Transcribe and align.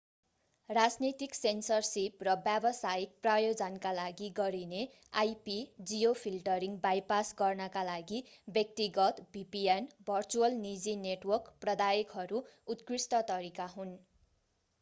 राजनीतिक 0.69 1.35
सेन्सरसिप 1.37 2.23
र 2.27 2.33
व्यावसायिक 2.45 3.11
प्रयोजनका 3.21 3.91
लागि 3.97 4.29
गरिने 4.39 4.79
ip- 5.23 5.85
जियोफिल्टरिङ 5.91 6.79
बाइपास 6.81 7.37
गर्नका 7.39 7.83
लागि 7.89 8.21
व्यक्तिगत 8.51 9.25
vpn 9.35 9.89
भर्चुअल 10.09 10.59
निजी 10.63 10.95
नेटवर्क 11.03 11.53
प्रदायकहरू 11.59 12.41
उत्कृष्ट 12.69 13.21
तरिका 13.29 13.69
हुन्। 13.75 13.93